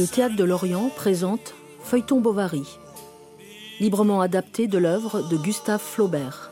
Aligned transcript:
Le 0.00 0.06
Théâtre 0.06 0.34
de 0.34 0.44
Lorient 0.44 0.88
présente 0.88 1.52
Feuilleton 1.82 2.20
Bovary, 2.20 2.64
librement 3.80 4.22
adapté 4.22 4.66
de 4.66 4.78
l'œuvre 4.78 5.20
de 5.28 5.36
Gustave 5.36 5.78
Flaubert, 5.78 6.50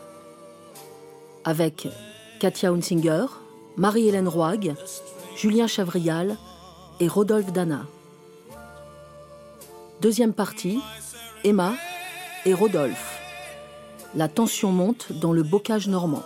avec 1.45 1.89
Katia 2.41 2.69
Hunsinger, 2.69 3.25
Marie-Hélène 3.79 4.29
Roig, 4.29 4.75
Julien 5.35 5.67
Chavrial 5.67 6.37
et 7.01 7.09
Rodolphe 7.09 7.51
Dana. 7.51 7.87
Deuxième 10.03 10.35
partie, 10.35 10.81
Emma 11.43 11.73
et 12.45 12.53
Rodolphe. 12.53 13.19
La 14.15 14.29
tension 14.29 14.73
monte 14.73 15.11
dans 15.23 15.33
le 15.33 15.43
bocage 15.43 15.89
normand. 15.89 16.23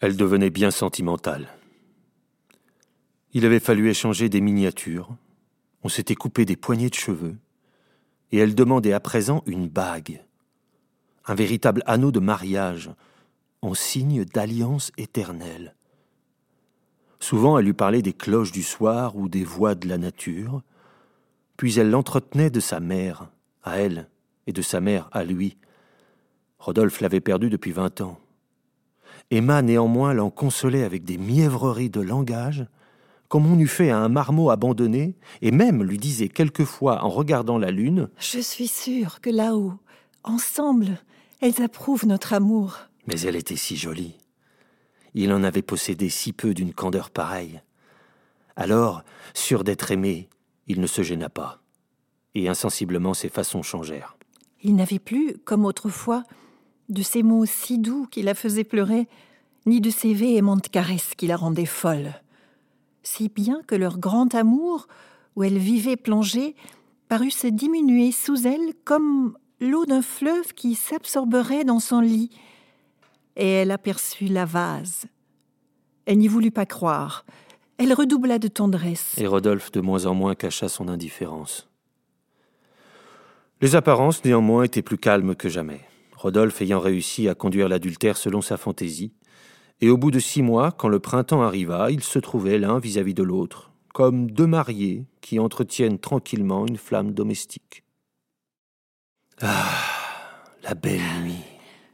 Elle 0.00 0.16
devenait 0.16 0.50
bien 0.50 0.70
sentimentale. 0.70 1.48
Il 3.34 3.44
avait 3.44 3.60
fallu 3.60 3.90
échanger 3.90 4.30
des 4.30 4.40
miniatures, 4.40 5.14
on 5.82 5.90
s'était 5.90 6.14
coupé 6.14 6.46
des 6.46 6.56
poignées 6.56 6.88
de 6.88 6.94
cheveux, 6.94 7.36
et 8.32 8.38
elle 8.38 8.54
demandait 8.54 8.94
à 8.94 9.00
présent 9.00 9.42
une 9.46 9.68
bague, 9.68 10.24
un 11.26 11.34
véritable 11.34 11.82
anneau 11.84 12.12
de 12.12 12.18
mariage, 12.18 12.90
en 13.60 13.74
signe 13.74 14.24
d'alliance 14.24 14.90
éternelle. 14.96 15.74
Souvent 17.18 17.58
elle 17.58 17.66
lui 17.66 17.74
parlait 17.74 18.00
des 18.00 18.14
cloches 18.14 18.52
du 18.52 18.62
soir 18.62 19.16
ou 19.16 19.28
des 19.28 19.44
voix 19.44 19.74
de 19.74 19.86
la 19.86 19.98
nature, 19.98 20.62
puis 21.58 21.78
elle 21.78 21.90
l'entretenait 21.90 22.48
de 22.48 22.60
sa 22.60 22.80
mère, 22.80 23.28
à 23.62 23.76
elle, 23.76 24.08
et 24.46 24.54
de 24.54 24.62
sa 24.62 24.80
mère 24.80 25.10
à 25.12 25.24
lui. 25.24 25.58
Rodolphe 26.58 27.02
l'avait 27.02 27.20
perdu 27.20 27.50
depuis 27.50 27.72
vingt 27.72 28.00
ans. 28.00 28.18
Emma 29.30 29.62
néanmoins 29.62 30.12
l'en 30.12 30.30
consolait 30.30 30.82
avec 30.82 31.04
des 31.04 31.18
mièvreries 31.18 31.90
de 31.90 32.00
langage, 32.00 32.66
comme 33.28 33.46
on 33.46 33.58
eût 33.58 33.68
fait 33.68 33.90
à 33.90 33.98
un 33.98 34.08
marmot 34.08 34.50
abandonné, 34.50 35.14
et 35.40 35.52
même 35.52 35.84
lui 35.84 35.98
disait 35.98 36.28
quelquefois 36.28 37.04
en 37.04 37.10
regardant 37.10 37.58
la 37.58 37.70
lune 37.70 38.08
Je 38.18 38.40
suis 38.40 38.66
sûre 38.66 39.20
que 39.20 39.30
là-haut, 39.30 39.74
ensemble, 40.24 40.98
elles 41.40 41.62
approuvent 41.62 42.06
notre 42.06 42.32
amour. 42.32 42.78
Mais 43.06 43.20
elle 43.20 43.36
était 43.36 43.56
si 43.56 43.76
jolie. 43.76 44.18
Il 45.14 45.32
en 45.32 45.44
avait 45.44 45.62
possédé 45.62 46.08
si 46.08 46.32
peu 46.32 46.54
d'une 46.54 46.74
candeur 46.74 47.10
pareille. 47.10 47.60
Alors, 48.56 49.04
sûr 49.32 49.62
d'être 49.62 49.92
aimé, 49.92 50.28
il 50.66 50.80
ne 50.80 50.86
se 50.88 51.02
gêna 51.02 51.28
pas. 51.28 51.62
Et 52.34 52.48
insensiblement 52.48 53.14
ses 53.14 53.28
façons 53.28 53.62
changèrent. 53.62 54.16
Il 54.62 54.74
n'avait 54.74 54.98
plus, 54.98 55.36
comme 55.44 55.64
autrefois, 55.64 56.24
de 56.90 57.02
ces 57.02 57.22
mots 57.22 57.46
si 57.46 57.78
doux 57.78 58.06
qui 58.10 58.22
la 58.22 58.34
faisaient 58.34 58.64
pleurer, 58.64 59.08
ni 59.66 59.80
de 59.80 59.90
ces 59.90 60.14
véhémentes 60.14 60.68
caresses 60.68 61.14
qui 61.16 61.26
la 61.26 61.36
rendaient 61.36 61.66
folle. 61.66 62.14
Si 63.02 63.28
bien 63.28 63.62
que 63.66 63.74
leur 63.74 63.98
grand 63.98 64.34
amour, 64.34 64.86
où 65.36 65.44
elle 65.44 65.58
vivait 65.58 65.96
plongée, 65.96 66.54
parut 67.08 67.30
se 67.30 67.46
diminuer 67.46 68.12
sous 68.12 68.46
elle 68.46 68.74
comme 68.84 69.36
l'eau 69.60 69.86
d'un 69.86 70.02
fleuve 70.02 70.52
qui 70.54 70.74
s'absorberait 70.74 71.64
dans 71.64 71.80
son 71.80 72.00
lit. 72.00 72.30
Et 73.36 73.48
elle 73.48 73.70
aperçut 73.70 74.26
la 74.26 74.44
vase. 74.44 75.06
Elle 76.06 76.18
n'y 76.18 76.28
voulut 76.28 76.50
pas 76.50 76.66
croire. 76.66 77.24
Elle 77.78 77.92
redoubla 77.94 78.38
de 78.38 78.48
tendresse. 78.48 79.14
Et 79.18 79.26
Rodolphe 79.26 79.72
de 79.72 79.80
moins 79.80 80.06
en 80.06 80.14
moins 80.14 80.34
cacha 80.34 80.68
son 80.68 80.88
indifférence. 80.88 81.68
Les 83.60 83.76
apparences, 83.76 84.24
néanmoins, 84.24 84.64
étaient 84.64 84.82
plus 84.82 84.98
calmes 84.98 85.34
que 85.34 85.48
jamais. 85.48 85.80
Rodolphe 86.20 86.60
ayant 86.60 86.80
réussi 86.80 87.30
à 87.30 87.34
conduire 87.34 87.70
l'adultère 87.70 88.18
selon 88.18 88.42
sa 88.42 88.58
fantaisie, 88.58 89.14
et 89.80 89.88
au 89.88 89.96
bout 89.96 90.10
de 90.10 90.18
six 90.18 90.42
mois, 90.42 90.70
quand 90.70 90.88
le 90.88 91.00
printemps 91.00 91.40
arriva, 91.40 91.90
ils 91.90 92.02
se 92.02 92.18
trouvaient 92.18 92.58
l'un 92.58 92.78
vis-à-vis 92.78 93.14
de 93.14 93.22
l'autre, 93.22 93.72
comme 93.94 94.30
deux 94.30 94.46
mariés 94.46 95.06
qui 95.22 95.38
entretiennent 95.38 95.98
tranquillement 95.98 96.66
une 96.66 96.76
flamme 96.76 97.12
domestique. 97.12 97.84
Ah, 99.40 99.72
la 100.62 100.74
belle 100.74 101.00
nuit. 101.22 101.42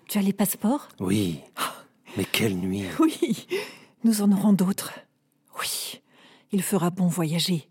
Tu 0.08 0.18
as 0.18 0.22
les 0.22 0.32
passeports? 0.32 0.88
Oui. 0.98 1.38
Mais 2.16 2.24
quelle 2.24 2.56
nuit 2.56 2.82
Oui, 2.98 3.46
nous 4.02 4.22
en 4.22 4.32
aurons 4.32 4.54
d'autres. 4.54 4.92
Oui, 5.60 6.00
il 6.50 6.64
fera 6.64 6.90
bon 6.90 7.06
voyager. 7.06 7.68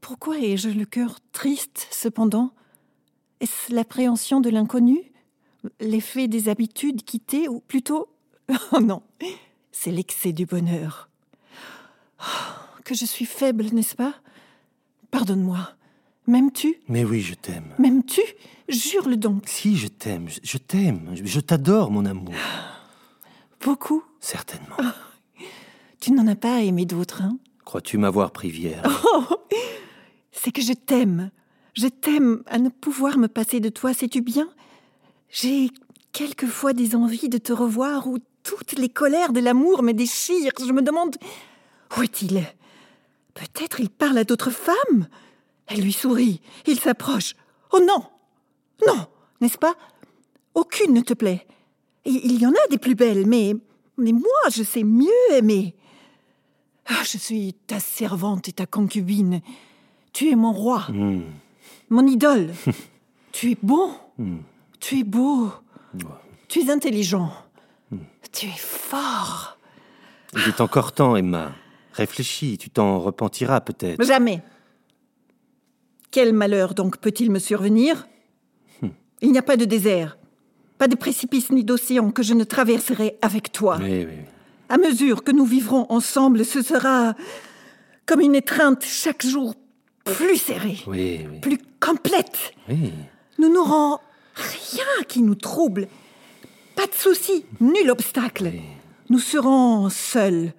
Pourquoi 0.00 0.38
ai-je 0.38 0.68
le 0.68 0.84
cœur 0.84 1.18
triste, 1.32 1.88
cependant? 1.90 2.52
Est-ce 3.40 3.74
l'appréhension 3.74 4.40
de 4.40 4.50
l'inconnu? 4.50 4.98
L'effet 5.80 6.28
des 6.28 6.48
habitudes 6.48 7.02
quittées 7.02 7.48
Ou 7.48 7.60
plutôt... 7.60 8.08
Oh 8.72 8.80
non, 8.80 9.02
c'est 9.72 9.90
l'excès 9.90 10.32
du 10.32 10.46
bonheur. 10.46 11.08
Oh, 12.20 12.82
que 12.84 12.94
je 12.94 13.04
suis 13.04 13.24
faible, 13.26 13.66
n'est-ce 13.72 13.94
pas? 13.94 14.14
Pardonne-moi. 15.10 15.70
M'aimes-tu? 16.26 16.76
Mais 16.88 17.04
oui, 17.04 17.20
je 17.20 17.34
t'aime. 17.34 17.74
M'aimes-tu? 17.78 18.20
Jure-le 18.68 19.16
donc. 19.16 19.44
Si, 19.46 19.76
je 19.76 19.88
t'aime, 19.88 20.28
je 20.42 20.58
t'aime, 20.58 21.10
je 21.14 21.40
t'adore, 21.40 21.90
mon 21.90 22.04
amour. 22.04 22.34
Beaucoup 23.64 24.04
Certainement. 24.20 24.76
Oh, 24.78 25.44
tu 25.98 26.12
n'en 26.12 26.26
as 26.26 26.36
pas 26.36 26.62
aimé 26.62 26.84
d'autres, 26.84 27.22
hein? 27.22 27.38
Crois-tu 27.64 27.98
m'avoir 27.98 28.32
pris 28.32 28.50
vierge 28.50 28.86
oh, 29.12 29.36
C'est 30.30 30.52
que 30.52 30.62
je 30.62 30.72
t'aime. 30.72 31.30
Je 31.74 31.86
t'aime 31.86 32.42
à 32.46 32.58
ne 32.58 32.68
pouvoir 32.68 33.18
me 33.18 33.28
passer 33.28 33.60
de 33.60 33.68
toi, 33.68 33.94
sais-tu 33.94 34.20
bien? 34.20 34.48
J'ai 35.28 35.70
quelquefois 36.12 36.72
des 36.72 36.96
envies 36.96 37.28
de 37.28 37.38
te 37.38 37.52
revoir 37.52 38.06
où 38.06 38.18
toutes 38.42 38.72
les 38.72 38.88
colères 38.88 39.32
de 39.32 39.40
l'amour 39.40 39.82
me 39.82 39.92
déchirent. 39.92 40.52
Je 40.58 40.72
me 40.72 40.82
demande 40.82 41.16
où 41.96 42.02
est-il? 42.02 42.44
Peut-être 43.34 43.80
il 43.80 43.90
parle 43.90 44.18
à 44.18 44.24
d'autres 44.24 44.50
femmes? 44.50 45.08
Elle 45.66 45.82
lui 45.82 45.92
sourit, 45.92 46.40
il 46.66 46.80
s'approche. 46.80 47.34
Oh 47.72 47.80
non 47.80 48.04
Non, 48.86 49.06
n'est-ce 49.40 49.58
pas? 49.58 49.76
Aucune 50.54 50.94
ne 50.94 51.00
te 51.00 51.14
plaît. 51.14 51.46
Il 52.04 52.40
y 52.40 52.46
en 52.46 52.50
a 52.50 52.68
des 52.70 52.78
plus 52.78 52.96
belles, 52.96 53.26
mais, 53.26 53.54
mais 53.96 54.12
moi, 54.12 54.48
je 54.50 54.64
sais 54.64 54.82
mieux 54.82 55.10
aimer. 55.30 55.76
Ah, 56.86 57.04
je 57.04 57.18
suis 57.18 57.54
ta 57.68 57.78
servante 57.78 58.48
et 58.48 58.52
ta 58.52 58.66
concubine. 58.66 59.42
Tu 60.12 60.30
es 60.30 60.34
mon 60.34 60.52
roi. 60.52 60.86
Hmm. 60.88 61.22
Mon 61.90 62.06
idole. 62.06 62.52
tu 63.32 63.50
es 63.50 63.58
bon. 63.60 63.90
Tu 64.78 65.00
es 65.00 65.04
beau. 65.04 65.50
Tu 66.48 66.60
es 66.60 66.70
intelligent. 66.70 67.30
Tu 68.32 68.46
es 68.46 68.58
fort. 68.58 69.58
Il 70.34 70.48
est 70.48 70.60
encore 70.60 70.92
temps, 70.92 71.16
Emma. 71.16 71.52
Réfléchis, 71.92 72.56
tu 72.58 72.70
t'en 72.70 73.00
repentiras 73.00 73.60
peut-être. 73.60 74.02
Jamais. 74.04 74.40
Quel 76.12 76.32
malheur 76.32 76.74
donc 76.74 76.98
peut-il 76.98 77.30
me 77.30 77.38
survenir? 77.40 78.06
Il 79.22 79.32
n'y 79.32 79.38
a 79.38 79.42
pas 79.42 79.56
de 79.56 79.64
désert, 79.64 80.16
pas 80.78 80.88
de 80.88 80.96
précipice 80.96 81.50
ni 81.50 81.62
d'océan 81.62 82.10
que 82.10 82.22
je 82.22 82.32
ne 82.32 82.44
traverserai 82.44 83.18
avec 83.20 83.52
toi. 83.52 83.78
Oui, 83.80 84.06
oui. 84.08 84.14
À 84.68 84.78
mesure 84.78 85.24
que 85.24 85.30
nous 85.30 85.44
vivrons 85.44 85.84
ensemble, 85.90 86.44
ce 86.44 86.62
sera 86.62 87.14
comme 88.06 88.20
une 88.20 88.34
étreinte 88.34 88.82
chaque 88.84 89.26
jour 89.26 89.54
plus 90.04 90.36
serrée, 90.36 90.78
Oui, 90.86 91.26
oui. 91.30 91.40
plus 91.40 91.58
complète. 91.80 92.52
Oui. 92.68 92.92
Nous 93.38 93.52
n'aurons 93.52 93.98
rien 94.34 95.04
qui 95.08 95.22
nous 95.22 95.34
trouble. 95.34 95.88
Pas 96.76 96.86
de 96.86 96.94
souci, 96.94 97.44
nul 97.60 97.90
obstacle. 97.90 98.52
Nous 99.08 99.18
serons 99.18 99.88
seuls. 99.90 100.52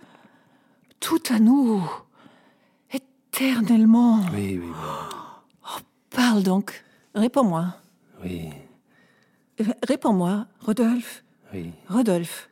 Tout 0.99 1.21
à 1.29 1.39
nous. 1.39 1.81
Éternellement. 2.91 4.19
Oui, 4.33 4.59
oui, 4.61 4.69
Parle 6.09 6.43
donc. 6.43 6.83
Réponds-moi. 7.15 7.75
oui. 8.23 8.49
Euh, 9.61 9.65
Réponds-moi, 9.87 10.45
Rodolphe. 10.59 11.23
Oui. 11.53 11.71
Rodolphe. 11.89 12.49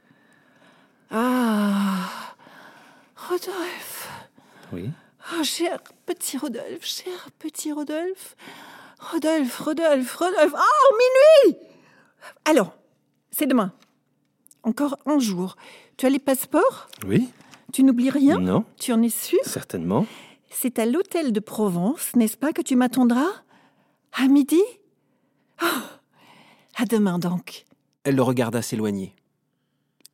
Ah. 1.11 2.09
Rodolphe. 3.29 4.09
Oui. 4.71 4.89
Oh, 5.37 5.43
cher 5.43 5.79
petit 6.05 6.37
Rodolphe, 6.37 6.83
cher 6.85 7.29
petit 7.37 7.71
Rodolphe. 7.71 8.35
Rodolphe, 8.99 9.59
Rodolphe, 9.59 10.15
Rodolphe. 10.15 10.53
Oh, 10.55 10.95
minuit 11.45 11.57
Alors, 12.45 12.75
c'est 13.31 13.45
demain. 13.45 13.71
Encore 14.63 14.97
un 15.05 15.19
jour. 15.19 15.55
Tu 15.97 16.05
as 16.05 16.09
les 16.09 16.19
passeports? 16.19 16.87
Oui. 17.05 17.29
Tu 17.71 17.83
n'oublies 17.83 18.09
rien? 18.09 18.39
Non. 18.39 18.65
Tu 18.79 18.91
en 18.91 19.01
es 19.01 19.09
sûr? 19.09 19.39
Certainement. 19.43 20.05
C'est 20.49 20.79
à 20.79 20.85
l'hôtel 20.85 21.31
de 21.31 21.39
Provence, 21.39 22.15
n'est-ce 22.15 22.37
pas, 22.37 22.51
que 22.51 22.61
tu 22.61 22.75
m'attendras? 22.75 23.29
À 24.13 24.27
midi? 24.27 24.61
Oh, 25.61 25.65
À 26.77 26.85
demain 26.85 27.19
donc. 27.19 27.65
Elle 28.03 28.15
le 28.15 28.23
regarda 28.23 28.61
s'éloigner. 28.61 29.13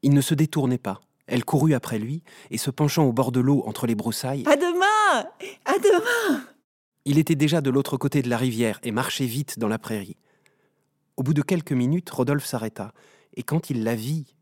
Il 0.01 0.13
ne 0.13 0.21
se 0.21 0.33
détournait 0.33 0.77
pas. 0.77 0.99
Elle 1.27 1.45
courut 1.45 1.73
après 1.73 1.97
lui 1.97 2.21
et 2.51 2.57
se 2.59 2.69
penchant 2.69 3.05
au 3.05 3.13
bord 3.13 3.31
de 3.31 3.39
l'eau 3.39 3.63
entre 3.65 3.87
les 3.87 3.95
broussailles, 3.95 4.43
À 4.47 4.55
demain 4.57 4.85
À 5.65 5.77
demain 5.79 6.45
il 7.05 7.19
était 7.19 7.35
déjà 7.35 7.61
de 7.61 7.69
l'autre 7.69 7.97
côté 7.97 8.23
de 8.23 8.29
la 8.29 8.37
rivière 8.37 8.79
et 8.83 8.91
marchait 8.91 9.27
vite 9.27 9.59
dans 9.59 9.67
la 9.67 9.77
prairie. 9.77 10.17
Au 11.17 11.23
bout 11.23 11.35
de 11.35 11.43
quelques 11.43 11.71
minutes, 11.71 12.09
Rodolphe 12.09 12.45
s'arrêta, 12.45 12.93
et 13.35 13.43
quand 13.43 13.69
il 13.69 13.83
la 13.83 13.95
vit, 13.95 14.35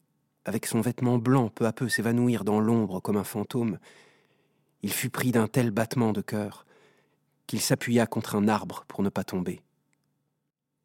avec 0.46 0.66
son 0.66 0.82
vêtement 0.82 1.18
blanc 1.18 1.50
peu 1.50 1.66
à 1.66 1.74
peu 1.74 1.90
s'évanouir 1.90 2.46
dans 2.46 2.60
l'ombre 2.60 3.02
comme 3.02 3.18
un 3.18 3.24
fantôme, 3.26 3.80
il 4.82 4.92
fut 4.92 5.10
pris 5.10 5.32
d'un 5.32 5.48
tel 5.48 5.72
battement 5.72 6.14
de 6.14 6.22
cœur 6.22 6.66
qu'il 7.48 7.60
s'appuya 7.60 8.08
contre 8.08 8.36
un 8.36 8.48
arbre 8.48 8.86
pour 8.88 9.04
ne 9.04 9.10
pas 9.10 9.24
tomber. 9.26 9.62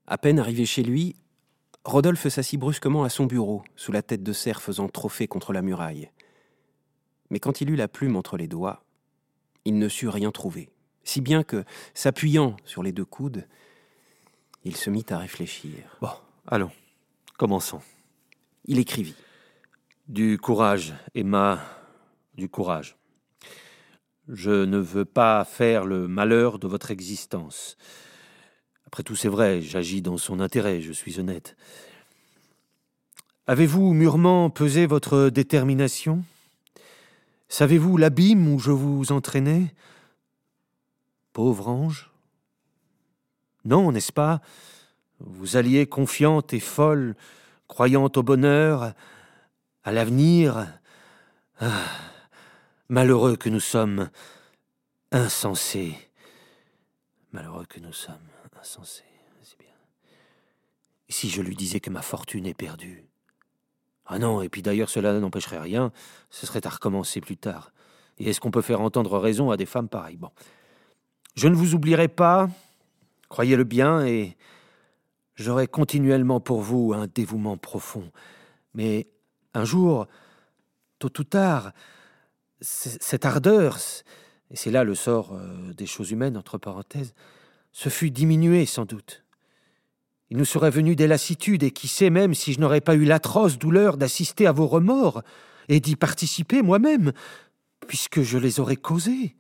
À 0.06 0.19
peine 0.19 0.40
arrivé 0.40 0.66
chez 0.66 0.82
lui, 0.82 1.14
Rodolphe 1.84 2.28
s'assit 2.28 2.58
brusquement 2.58 3.04
à 3.04 3.08
son 3.08 3.26
bureau, 3.26 3.62
sous 3.76 3.92
la 3.92 4.02
tête 4.02 4.22
de 4.22 4.32
cerf 4.32 4.60
faisant 4.60 4.88
trophée 4.88 5.28
contre 5.28 5.52
la 5.52 5.62
muraille. 5.62 6.10
Mais 7.30 7.38
quand 7.38 7.60
il 7.60 7.70
eut 7.70 7.76
la 7.76 7.88
plume 7.88 8.16
entre 8.16 8.36
les 8.36 8.48
doigts, 8.48 8.84
il 9.69 9.79
ne 9.79 9.88
sut 9.91 10.09
rien 10.09 10.31
trouver, 10.31 10.70
si 11.05 11.20
bien 11.20 11.44
que, 11.44 11.62
s'appuyant 11.93 12.56
sur 12.65 12.82
les 12.82 12.91
deux 12.91 13.05
coudes, 13.05 13.47
il 14.65 14.75
se 14.76 14.88
mit 14.88 15.05
à 15.11 15.19
réfléchir. 15.19 15.75
Bon, 16.00 16.09
allons, 16.47 16.70
commençons. 17.37 17.82
Il 18.65 18.79
écrivit. 18.79 19.15
Du 20.09 20.38
courage, 20.38 20.94
Emma, 21.15 21.61
du 22.35 22.49
courage. 22.49 22.97
Je 24.26 24.65
ne 24.65 24.79
veux 24.79 25.05
pas 25.05 25.44
faire 25.44 25.85
le 25.85 26.09
malheur 26.09 26.59
de 26.59 26.67
votre 26.67 26.91
existence. 26.91 27.76
Après 28.87 29.03
tout, 29.03 29.17
c'est 29.17 29.29
vrai, 29.29 29.61
j'agis 29.61 30.00
dans 30.00 30.17
son 30.17 30.41
intérêt, 30.41 30.81
je 30.81 30.93
suis 30.93 31.21
honnête. 31.21 31.56
Avez-vous 33.47 33.93
mûrement 33.93 34.49
pesé 34.49 34.87
votre 34.87 35.29
détermination? 35.29 36.25
Savez-vous 37.49 37.97
l'abîme 37.97 38.53
où 38.53 38.59
je 38.59 38.71
vous 38.71 39.11
entraînais? 39.11 39.75
Pauvre 41.33 41.69
ange 41.69 42.11
Non, 43.65 43.91
n'est-ce 43.91 44.12
pas? 44.12 44.41
Vous 45.21 45.56
alliez 45.56 45.87
confiante 45.87 46.53
et 46.53 46.61
folle, 46.61 47.17
croyant 47.67 48.11
au 48.15 48.23
bonheur, 48.23 48.93
à 49.83 49.93
l'avenir. 49.93 50.69
Ah, 51.59 51.87
malheureux 52.89 53.37
que 53.37 53.49
nous 53.49 53.61
sommes, 53.61 54.11
insensés. 55.11 55.97
Malheureux 57.33 57.67
que 57.67 57.81
nous 57.81 57.93
sommes, 57.93 58.29
insensés, 58.61 59.05
c'est 59.43 59.59
bien. 59.59 59.75
Si 61.09 61.31
je 61.31 61.41
lui 61.41 61.56
disais 61.56 61.81
que 61.81 61.91
ma 61.91 62.03
fortune 62.03 62.47
est 62.47 62.55
perdue? 62.55 63.07
Ah 64.08 64.19
non, 64.19 64.40
et 64.40 64.49
puis 64.49 64.62
d'ailleurs 64.62 64.88
cela 64.88 65.19
n'empêcherait 65.20 65.58
rien, 65.58 65.93
ce 66.31 66.46
serait 66.46 66.66
à 66.66 66.70
recommencer 66.70 67.20
plus 67.20 67.37
tard. 67.37 67.72
Et 68.19 68.31
est-ce 68.31 68.40
qu'on 68.40 68.50
peut 68.50 68.62
faire 68.62 68.81
entendre 68.81 69.19
raison 69.19 69.50
à 69.50 69.56
des 69.56 69.66
femmes 69.66 69.88
pareilles? 69.88 70.16
Bon. 70.16 70.31
Je 71.37 71.46
ne 71.46 71.55
vous 71.55 71.75
oublierai 71.75 72.08
pas, 72.08 72.49
croyez-le 73.28 73.64
bien, 73.64 74.05
et 74.05 74.37
j'aurai 75.37 75.69
continuellement 75.69 76.40
pour 76.40 76.62
vous 76.62 76.94
un 76.94 77.06
dévouement 77.06 77.58
profond. 77.58 78.10
Mais 78.75 79.08
un 79.52 79.64
jour, 79.64 80.08
tôt 80.99 81.12
ou 81.19 81.25
tard, 81.25 81.72
cette 82.61 83.26
ardeur, 83.26 83.76
et 84.50 84.56
c'est 84.56 84.70
là 84.70 84.84
le 84.84 84.94
sort 84.94 85.34
euh, 85.34 85.72
des 85.75 85.87
choses 85.87 86.11
humaines, 86.11 86.37
entre 86.37 86.56
parenthèses, 86.56 87.14
se 87.72 87.90
fut 87.90 88.11
diminuée 88.11 88.66
sans 88.66 88.87
doute. 88.87 89.22
Il 90.30 90.36
nous 90.36 90.44
serait 90.44 90.70
venu 90.70 90.94
des 90.94 91.06
lassitudes, 91.06 91.62
et 91.62 91.70
qui 91.70 91.88
sait 91.88 92.10
même 92.10 92.34
si 92.34 92.52
je 92.52 92.60
n'aurais 92.60 92.80
pas 92.80 92.94
eu 92.94 93.04
l'atroce 93.04 93.58
douleur 93.58 93.96
d'assister 93.96 94.46
à 94.46 94.52
vos 94.52 94.66
remords 94.66 95.22
et 95.69 95.80
d'y 95.80 95.96
participer 95.96 96.62
moi-même, 96.62 97.12
puisque 97.86 98.22
je 98.22 98.38
les 98.38 98.60
aurais 98.60 98.76
causés. 98.76 99.36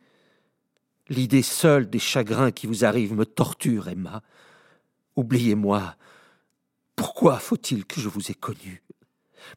L'idée 1.08 1.42
seule 1.42 1.88
des 1.88 1.98
chagrins 1.98 2.50
qui 2.50 2.66
vous 2.66 2.84
arrivent 2.84 3.14
me 3.14 3.26
torture, 3.26 3.88
Emma. 3.88 4.22
Oubliez-moi. 5.16 5.96
Pourquoi 6.96 7.38
faut-il 7.38 7.86
que 7.86 8.00
je 8.00 8.08
vous 8.08 8.30
ai 8.30 8.34
connue? 8.34 8.82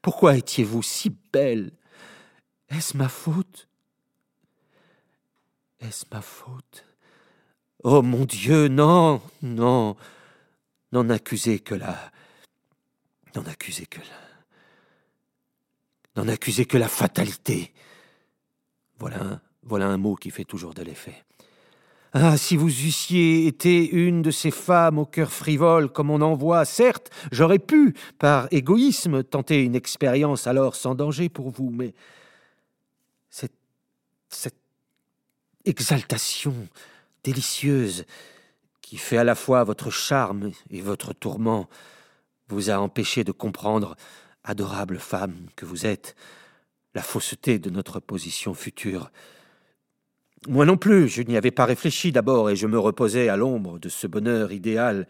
Pourquoi 0.02 0.38
étiez-vous 0.38 0.84
si 0.84 1.12
belle? 1.34 1.72
Est-ce 2.70 2.96
ma 2.96 3.10
faute? 3.10 3.68
Est-ce 5.80 6.06
ma 6.12 6.22
faute? 6.22 6.86
Oh 7.84 8.02
mon 8.02 8.26
Dieu, 8.26 8.68
non, 8.68 9.22
non, 9.42 9.96
n'en 10.92 11.10
accusez 11.10 11.60
que 11.60 11.76
la. 11.76 12.12
N'en 13.36 13.46
accusez 13.46 13.86
que 13.86 14.00
la. 14.00 14.06
N'en 16.16 16.28
accusez 16.28 16.66
que 16.66 16.78
la 16.78 16.90
fatalité. 16.90 17.74
Voilà 19.00 19.88
un 19.88 19.98
mot 19.98 20.16
qui 20.16 20.32
fait 20.32 20.44
toujours 20.44 20.74
de 20.74 20.84
l'effet. 20.84 21.24
Ah, 22.14 22.36
si 22.36 22.58
vous 22.58 22.68
eussiez 22.68 23.48
été 23.48 23.90
une 23.90 24.22
de 24.22 24.32
ces 24.32 24.52
femmes 24.52 25.00
au 25.00 25.06
cœur 25.06 25.32
frivole 25.32 25.90
comme 25.90 26.10
on 26.10 26.20
en 26.20 26.36
voit, 26.36 26.66
certes, 26.66 27.10
j'aurais 27.32 27.60
pu, 27.60 27.94
par 28.20 28.50
égoïsme, 28.52 29.24
tenter 29.24 29.64
une 29.64 29.76
expérience 29.76 30.46
alors 30.46 30.76
sans 30.76 30.94
danger 30.94 31.30
pour 31.30 31.52
vous, 31.52 31.70
mais 31.70 31.94
cette, 33.30 33.54
cette 34.28 34.58
exaltation 35.64 36.54
délicieuse 37.24 38.04
qui 38.92 38.98
fait 38.98 39.16
à 39.16 39.24
la 39.24 39.36
fois 39.36 39.64
votre 39.64 39.90
charme 39.90 40.52
et 40.70 40.82
votre 40.82 41.14
tourment 41.14 41.70
vous 42.50 42.70
a 42.70 42.78
empêché 42.78 43.24
de 43.24 43.32
comprendre, 43.32 43.96
adorable 44.44 45.00
femme 45.00 45.48
que 45.56 45.66
vous 45.66 45.86
êtes, 45.86 46.14
la 46.94 47.02
fausseté 47.02 47.58
de 47.58 47.70
notre 47.70 48.02
position 48.02 48.54
future. 48.54 49.10
Moi 50.50 50.66
non 50.66 50.76
plus, 50.76 51.08
je 51.08 51.22
n'y 51.22 51.38
avais 51.38 51.52
pas 51.52 51.64
réfléchi 51.64 52.12
d'abord, 52.12 52.50
et 52.50 52.58
je 52.58 52.68
me 52.68 52.78
reposais 52.78 53.30
à 53.30 53.38
l'ombre 53.38 53.80
de 53.80 53.88
ce 53.88 54.08
bonheur 54.08 54.52
idéal, 54.52 55.08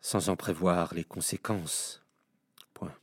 sans 0.00 0.28
en 0.28 0.34
prévoir 0.34 0.92
les 0.92 1.04
conséquences. 1.04 2.02
Point. 2.74 2.96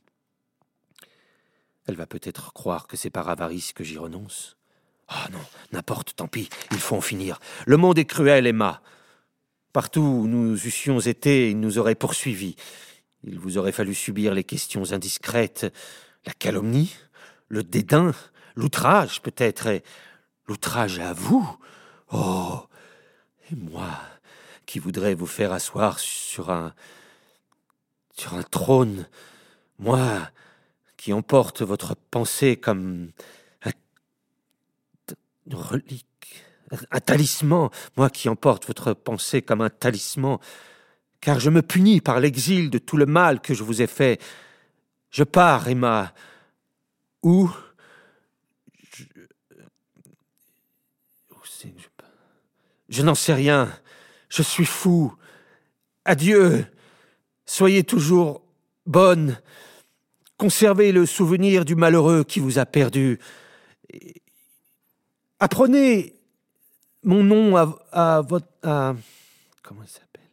Elle 1.86 1.96
va 1.96 2.04
peut-être 2.04 2.52
croire 2.52 2.86
que 2.86 2.98
c'est 2.98 3.08
par 3.08 3.30
avarice 3.30 3.72
que 3.72 3.82
j'y 3.82 3.96
renonce. 3.96 4.58
Ah 5.08 5.28
non, 5.32 5.40
n'importe, 5.72 6.16
tant 6.16 6.28
pis, 6.28 6.50
il 6.70 6.80
faut 6.80 6.96
en 6.96 7.00
finir. 7.00 7.40
Le 7.64 7.78
monde 7.78 7.98
est 7.98 8.04
cruel, 8.04 8.46
Emma. 8.46 8.82
Partout 9.72 10.00
où 10.00 10.26
nous 10.26 10.54
eussions 10.66 11.00
été, 11.00 11.50
il 11.50 11.60
nous 11.60 11.78
aurait 11.78 11.94
poursuivis. 11.94 12.56
Il 13.22 13.38
vous 13.38 13.58
aurait 13.58 13.72
fallu 13.72 13.94
subir 13.94 14.34
les 14.34 14.44
questions 14.44 14.92
indiscrètes, 14.92 15.72
la 16.26 16.32
calomnie, 16.32 16.94
le 17.48 17.62
dédain, 17.62 18.12
l'outrage 18.56 19.22
peut-être, 19.22 19.66
et 19.66 19.82
L'outrage 20.50 20.98
à 20.98 21.12
vous 21.12 21.48
Oh 22.12 22.66
Et 23.52 23.54
moi, 23.54 24.00
qui 24.66 24.80
voudrais 24.80 25.14
vous 25.14 25.26
faire 25.26 25.52
asseoir 25.52 26.00
sur 26.00 26.50
un. 26.50 26.74
sur 28.16 28.34
un 28.34 28.42
trône, 28.42 29.06
moi, 29.78 30.28
qui 30.96 31.12
emporte 31.12 31.62
votre 31.62 31.94
pensée 31.94 32.56
comme 32.56 33.12
un, 33.62 33.70
relique, 35.52 36.08
un 36.90 37.00
talisman, 37.00 37.70
moi 37.96 38.10
qui 38.10 38.28
emporte 38.28 38.66
votre 38.66 38.92
pensée 38.92 39.42
comme 39.42 39.60
un 39.60 39.70
talisman, 39.70 40.38
car 41.20 41.40
je 41.40 41.50
me 41.50 41.62
punis 41.62 42.00
par 42.00 42.20
l'exil 42.20 42.70
de 42.70 42.78
tout 42.78 42.96
le 42.96 43.06
mal 43.06 43.40
que 43.40 43.54
je 43.54 43.62
vous 43.62 43.82
ai 43.82 43.86
fait. 43.86 44.20
Je 45.10 45.24
pars, 45.24 45.68
Emma. 45.68 46.14
Où? 47.22 47.50
Je 52.88 53.02
n'en 53.02 53.14
sais 53.14 53.34
rien. 53.34 53.72
Je 54.28 54.42
suis 54.42 54.66
fou. 54.66 55.14
Adieu. 56.04 56.66
Soyez 57.46 57.84
toujours 57.84 58.42
bonne. 58.86 59.40
Conservez 60.36 60.90
le 60.90 61.06
souvenir 61.06 61.64
du 61.64 61.76
malheureux 61.76 62.24
qui 62.24 62.40
vous 62.40 62.58
a 62.58 62.66
perdu. 62.66 63.18
Apprenez 65.38 66.19
mon 67.02 67.22
nom 67.22 67.56
à, 67.56 68.20
votre 68.22 68.46
comment 68.62 69.82
il 69.82 69.88
s'appelle? 69.88 70.28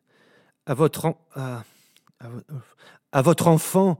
À 0.65 0.73
votre 0.73 1.15
à, 1.35 1.63
à 3.11 3.21
votre 3.21 3.47
enfant 3.47 3.99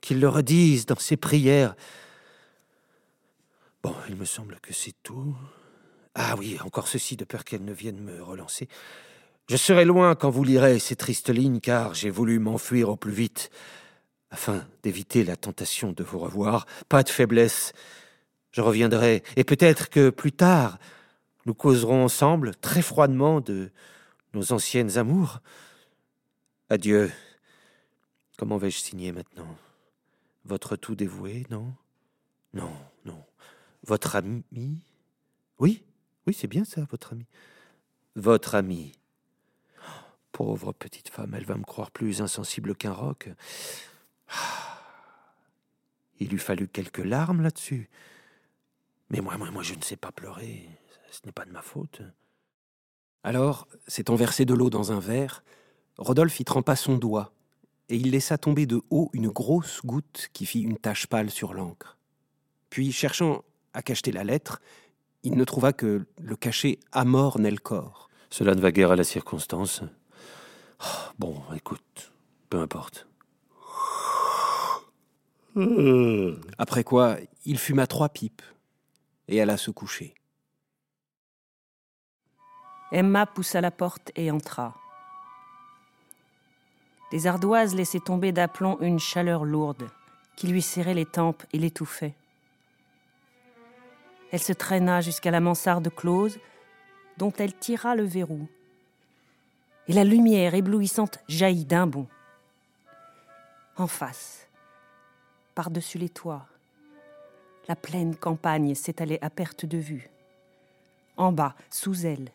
qu'il 0.00 0.20
le 0.20 0.28
redise 0.28 0.86
dans 0.86 0.98
ses 0.98 1.16
prières. 1.16 1.74
Bon, 3.82 3.94
il 4.08 4.16
me 4.16 4.24
semble 4.24 4.58
que 4.60 4.72
c'est 4.72 4.94
tout. 5.02 5.34
Ah 6.14 6.34
oui, 6.38 6.58
encore 6.64 6.88
ceci, 6.88 7.16
de 7.16 7.24
peur 7.24 7.44
qu'elle 7.44 7.64
ne 7.64 7.72
vienne 7.72 8.00
me 8.00 8.22
relancer. 8.22 8.68
Je 9.48 9.56
serai 9.56 9.84
loin 9.84 10.14
quand 10.14 10.30
vous 10.30 10.44
lirez 10.44 10.78
ces 10.78 10.96
tristes 10.96 11.30
lignes, 11.30 11.60
car 11.60 11.94
j'ai 11.94 12.10
voulu 12.10 12.38
m'enfuir 12.38 12.90
au 12.90 12.96
plus 12.96 13.12
vite, 13.12 13.50
afin 14.30 14.66
d'éviter 14.82 15.24
la 15.24 15.36
tentation 15.36 15.92
de 15.92 16.04
vous 16.04 16.18
revoir. 16.18 16.66
Pas 16.88 17.02
de 17.02 17.08
faiblesse. 17.08 17.72
Je 18.50 18.60
reviendrai, 18.60 19.22
et 19.36 19.44
peut-être 19.44 19.88
que 19.88 20.10
plus 20.10 20.32
tard, 20.32 20.78
nous 21.46 21.54
causerons 21.54 22.04
ensemble, 22.04 22.54
très 22.56 22.82
froidement, 22.82 23.40
de 23.40 23.70
nos 24.34 24.52
anciennes 24.52 24.98
amours. 24.98 25.40
Adieu. 26.70 27.10
Comment 28.38 28.56
vais-je 28.56 28.78
signer 28.78 29.12
maintenant? 29.12 29.56
Votre 30.44 30.76
tout 30.76 30.94
dévoué, 30.94 31.46
non? 31.50 31.74
Non, 32.54 32.72
non. 33.04 33.24
Votre 33.84 34.16
ami? 34.16 34.82
Oui 35.58 35.84
oui, 36.26 36.34
c'est 36.34 36.46
bien 36.46 36.64
ça, 36.64 36.82
votre 36.90 37.12
ami. 37.12 37.26
Votre 38.14 38.54
ami. 38.54 38.92
Pauvre 40.30 40.72
petite 40.72 41.08
femme, 41.08 41.34
elle 41.34 41.44
va 41.44 41.56
me 41.56 41.64
croire 41.64 41.90
plus 41.90 42.22
insensible 42.22 42.74
qu'un 42.74 42.92
roc. 42.92 43.28
Il 46.20 46.32
eût 46.32 46.38
fallu 46.38 46.68
quelques 46.68 46.98
larmes 46.98 47.42
là-dessus. 47.42 47.90
Mais 49.10 49.20
moi, 49.20 49.36
moi, 49.36 49.50
moi, 49.50 49.62
je 49.62 49.74
ne 49.74 49.82
sais 49.82 49.96
pas 49.96 50.12
pleurer. 50.12 50.68
Ce 51.12 51.20
n'est 51.26 51.32
pas 51.32 51.44
de 51.44 51.52
ma 51.52 51.60
faute. 51.60 52.00
Alors, 53.22 53.68
s'étant 53.86 54.14
versé 54.14 54.46
de 54.46 54.54
l'eau 54.54 54.70
dans 54.70 54.92
un 54.92 54.98
verre, 54.98 55.44
Rodolphe 55.98 56.40
y 56.40 56.44
trempa 56.44 56.74
son 56.74 56.96
doigt, 56.96 57.34
et 57.90 57.96
il 57.96 58.12
laissa 58.12 58.38
tomber 58.38 58.64
de 58.64 58.80
haut 58.88 59.10
une 59.12 59.28
grosse 59.28 59.82
goutte 59.84 60.30
qui 60.32 60.46
fit 60.46 60.62
une 60.62 60.78
tache 60.78 61.06
pâle 61.06 61.30
sur 61.30 61.52
l'encre. 61.52 61.98
Puis, 62.70 62.92
cherchant 62.92 63.44
à 63.74 63.82
cacheter 63.82 64.10
la 64.10 64.24
lettre, 64.24 64.62
il 65.22 65.36
ne 65.36 65.44
trouva 65.44 65.74
que 65.74 66.06
le 66.18 66.36
cachet 66.36 66.80
Amor 66.92 67.38
nel 67.38 67.60
corps. 67.60 68.08
Cela 68.30 68.54
ne 68.54 68.62
va 68.62 68.72
guère 68.72 68.90
à 68.90 68.96
la 68.96 69.04
circonstance. 69.04 69.82
Oh, 70.80 71.12
bon, 71.18 71.42
écoute, 71.54 72.12
peu 72.48 72.58
importe. 72.58 73.06
Après 76.56 76.84
quoi, 76.84 77.18
il 77.44 77.58
fuma 77.58 77.86
trois 77.86 78.08
pipes 78.08 78.40
et 79.28 79.42
alla 79.42 79.58
se 79.58 79.70
coucher. 79.70 80.14
Emma 82.92 83.24
poussa 83.24 83.62
la 83.62 83.70
porte 83.70 84.12
et 84.16 84.30
entra. 84.30 84.76
Les 87.10 87.26
ardoises 87.26 87.74
laissaient 87.74 88.00
tomber 88.00 88.32
d'aplomb 88.32 88.78
une 88.80 88.98
chaleur 88.98 89.44
lourde 89.44 89.88
qui 90.36 90.46
lui 90.46 90.60
serrait 90.60 90.92
les 90.92 91.06
tempes 91.06 91.42
et 91.54 91.58
l'étouffait. 91.58 92.14
Elle 94.30 94.42
se 94.42 94.52
traîna 94.52 95.00
jusqu'à 95.00 95.30
la 95.30 95.40
mansarde 95.40 95.88
close, 95.94 96.38
dont 97.16 97.32
elle 97.38 97.54
tira 97.54 97.94
le 97.94 98.04
verrou. 98.04 98.46
Et 99.88 99.94
la 99.94 100.04
lumière 100.04 100.54
éblouissante 100.54 101.18
jaillit 101.28 101.64
d'un 101.64 101.86
bond. 101.86 102.06
En 103.76 103.86
face, 103.86 104.46
par-dessus 105.54 105.98
les 105.98 106.10
toits, 106.10 106.46
la 107.68 107.76
pleine 107.76 108.16
campagne 108.16 108.74
s'étalait 108.74 109.22
à 109.24 109.30
perte 109.30 109.64
de 109.64 109.78
vue. 109.78 110.10
En 111.16 111.32
bas, 111.32 111.54
sous 111.70 112.06
elle, 112.06 112.30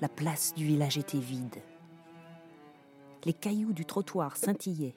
la 0.00 0.08
place 0.08 0.54
du 0.54 0.64
village 0.64 0.98
était 0.98 1.18
vide. 1.18 1.56
Les 3.24 3.32
cailloux 3.32 3.72
du 3.72 3.84
trottoir 3.84 4.36
scintillaient. 4.36 4.94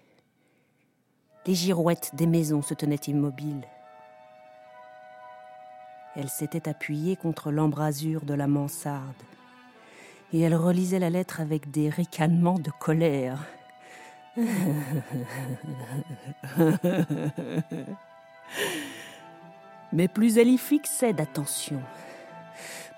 Les 1.45 1.55
girouettes 1.55 2.11
des 2.13 2.27
maisons 2.27 2.61
se 2.61 2.73
tenaient 2.73 2.95
immobiles. 3.07 3.67
Elle 6.15 6.29
s'était 6.29 6.67
appuyée 6.67 7.15
contre 7.15 7.51
l'embrasure 7.51 8.25
de 8.25 8.33
la 8.33 8.47
mansarde 8.47 9.23
et 10.33 10.41
elle 10.41 10.55
relisait 10.55 10.99
la 10.99 11.09
lettre 11.09 11.39
avec 11.39 11.71
des 11.71 11.89
ricanements 11.89 12.59
de 12.59 12.71
colère. 12.71 13.45
Mais 19.93 20.07
plus 20.09 20.37
elle 20.37 20.49
y 20.49 20.57
fixait 20.57 21.13
d'attention, 21.13 21.81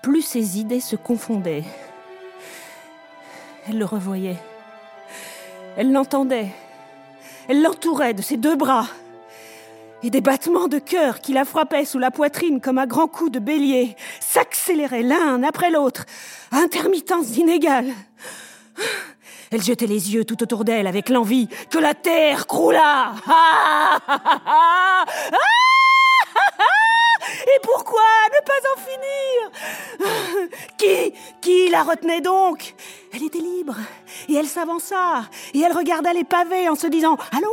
plus 0.02 0.22
ses 0.22 0.58
idées 0.58 0.80
se 0.80 0.96
confondaient. 0.96 1.64
Elle 3.70 3.78
le 3.78 3.84
revoyait. 3.84 4.38
Elle 5.76 5.92
l'entendait. 5.92 6.48
Elle 7.48 7.62
l'entourait 7.62 8.14
de 8.14 8.20
ses 8.20 8.36
deux 8.36 8.56
bras. 8.56 8.88
Et 10.02 10.10
des 10.10 10.20
battements 10.20 10.66
de 10.66 10.80
cœur 10.80 11.20
qui 11.20 11.32
la 11.32 11.44
frappaient 11.44 11.84
sous 11.84 12.00
la 12.00 12.10
poitrine 12.10 12.60
comme 12.60 12.78
un 12.78 12.86
grand 12.86 13.06
coup 13.06 13.30
de 13.30 13.38
bélier 13.38 13.94
s'accéléraient 14.18 15.04
l'un 15.04 15.44
après 15.44 15.70
l'autre, 15.70 16.04
à 16.50 16.56
intermittence 16.56 17.36
inégale. 17.36 17.92
Elle 19.52 19.62
jetait 19.62 19.86
les 19.86 20.14
yeux 20.14 20.24
tout 20.24 20.42
autour 20.42 20.64
d'elle 20.64 20.88
avec 20.88 21.08
l'envie 21.08 21.48
que 21.70 21.78
la 21.78 21.94
terre 21.94 22.48
croulât. 22.48 23.12
Ah, 23.28 23.98
ah, 24.08 24.24
ah, 24.46 25.04
pourquoi 27.62 28.00
ne 28.32 28.44
pas 28.44 28.60
en 28.74 28.80
finir 28.80 30.48
Qui 30.78 31.14
Qui 31.40 31.68
la 31.70 31.82
retenait 31.82 32.20
donc 32.20 32.74
Elle 33.12 33.24
était 33.24 33.38
libre, 33.38 33.76
et 34.28 34.34
elle 34.34 34.46
s'avança, 34.46 35.22
et 35.54 35.60
elle 35.60 35.72
regarda 35.72 36.12
les 36.12 36.24
pavés 36.24 36.68
en 36.68 36.74
se 36.74 36.86
disant 36.86 37.16
Allons 37.32 37.48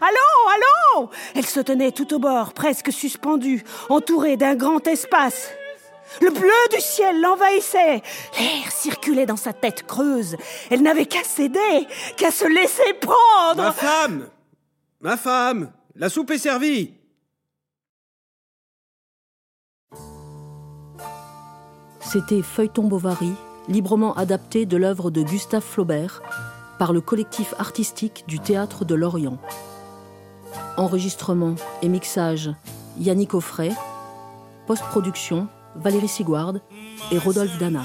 Allons 0.00 0.54
Allons 0.54 1.10
Elle 1.34 1.46
se 1.46 1.60
tenait 1.60 1.92
tout 1.92 2.12
au 2.14 2.18
bord, 2.18 2.52
presque 2.52 2.92
suspendue, 2.92 3.64
entourée 3.88 4.36
d'un 4.36 4.54
grand 4.54 4.86
espace. 4.86 5.50
Le 6.20 6.30
bleu 6.30 6.50
du 6.72 6.80
ciel 6.80 7.20
l'envahissait. 7.20 8.02
L'air 8.38 8.70
circulait 8.70 9.26
dans 9.26 9.36
sa 9.36 9.52
tête 9.52 9.86
creuse. 9.86 10.36
Elle 10.70 10.82
n'avait 10.82 11.06
qu'à 11.06 11.22
céder, 11.22 11.86
qu'à 12.16 12.30
se 12.30 12.46
laisser 12.46 12.92
prendre. 12.94 13.62
Ma 13.62 13.72
femme 13.72 14.28
Ma 15.00 15.16
femme 15.16 15.72
La 15.94 16.08
soupe 16.08 16.32
est 16.32 16.38
servie 16.38 16.99
C'était 22.12 22.42
Feuilleton 22.42 22.88
Bovary, 22.88 23.30
librement 23.68 24.14
adapté 24.14 24.66
de 24.66 24.76
l'œuvre 24.76 25.12
de 25.12 25.22
Gustave 25.22 25.62
Flaubert 25.62 26.22
par 26.76 26.92
le 26.92 27.00
collectif 27.00 27.54
artistique 27.56 28.24
du 28.26 28.40
Théâtre 28.40 28.84
de 28.84 28.96
Lorient. 28.96 29.38
Enregistrement 30.76 31.54
et 31.82 31.88
mixage 31.88 32.50
Yannick 32.98 33.32
Offray. 33.32 33.70
Post-production 34.66 35.46
Valérie 35.76 36.08
Sigouard 36.08 36.54
et 37.12 37.18
Rodolphe 37.18 37.56
Dana. 37.58 37.84